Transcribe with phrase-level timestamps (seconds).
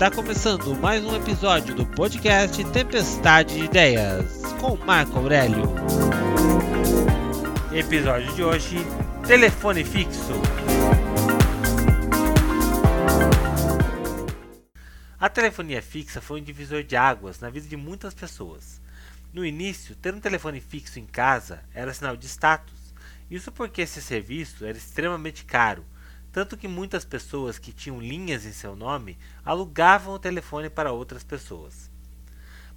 [0.00, 5.64] Está começando mais um episódio do podcast Tempestade de Ideias com Marco Aurélio.
[7.70, 8.76] Episódio de hoje:
[9.26, 10.32] Telefone fixo.
[15.18, 18.80] A telefonia fixa foi um divisor de águas na vida de muitas pessoas.
[19.34, 22.94] No início, ter um telefone fixo em casa era sinal de status.
[23.30, 25.84] Isso porque esse serviço era extremamente caro
[26.32, 31.24] tanto que muitas pessoas que tinham linhas em seu nome alugavam o telefone para outras
[31.24, 31.90] pessoas.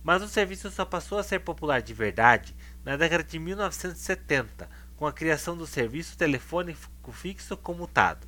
[0.04, 5.08] Mas o serviço só passou a ser popular de verdade na década de 1970, com
[5.08, 8.28] a criação do serviço telefônico fixo comutado.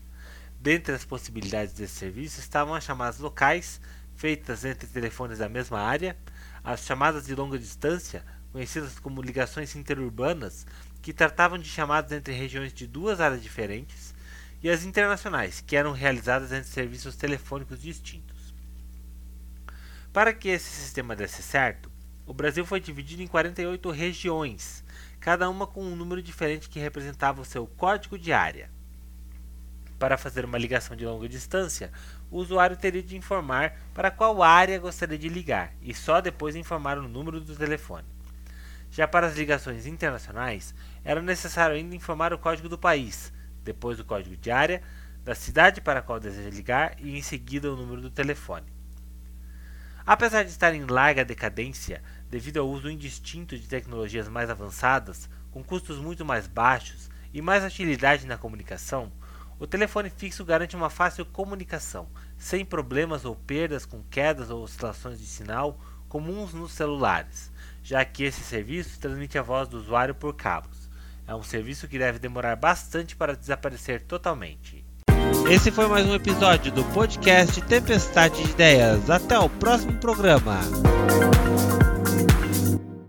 [0.60, 3.82] Dentre as possibilidades desse serviço estavam as chamadas locais,
[4.16, 6.18] feitas entre telefones da mesma área,
[6.64, 10.66] as chamadas de longa distância, conhecidas como ligações interurbanas,
[11.02, 14.15] que tratavam de chamadas entre regiões de duas áreas diferentes,
[14.66, 18.52] e as internacionais, que eram realizadas entre serviços telefônicos distintos.
[20.12, 21.92] Para que esse sistema desse certo,
[22.26, 24.84] o Brasil foi dividido em 48 regiões,
[25.20, 28.72] cada uma com um número diferente que representava o seu código de área.
[30.00, 31.92] Para fazer uma ligação de longa distância,
[32.32, 36.98] o usuário teria de informar para qual área gostaria de ligar e só depois informar
[36.98, 38.08] o número do telefone.
[38.90, 43.32] Já para as ligações internacionais, era necessário ainda informar o código do país,
[43.66, 44.82] depois do código de área,
[45.26, 48.68] da cidade para a qual deseja ligar e em seguida o número do telefone.
[50.06, 55.64] Apesar de estar em larga decadência devido ao uso indistinto de tecnologias mais avançadas, com
[55.64, 59.12] custos muito mais baixos e mais agilidade na comunicação,
[59.58, 62.08] o telefone fixo garante uma fácil comunicação,
[62.38, 68.24] sem problemas ou perdas com quedas ou oscilações de sinal comuns nos celulares, já que
[68.24, 70.85] esse serviço transmite a voz do usuário por cabos.
[71.28, 74.86] É um serviço que deve demorar bastante para desaparecer totalmente.
[75.50, 79.10] Esse foi mais um episódio do podcast Tempestade de Ideias.
[79.10, 80.60] Até o próximo programa.